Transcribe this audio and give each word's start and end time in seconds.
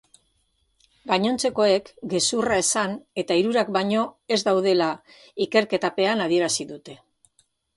Gainontzekoek, 1.11 1.91
gezurra 2.13 2.57
esan 2.63 2.95
eta 3.25 3.37
hirurak 3.41 3.71
baino 3.77 4.07
ez 4.37 4.41
daudela 4.49 4.89
ikerketapean 5.47 6.25
adierazi 6.27 6.69
dute. 6.73 6.99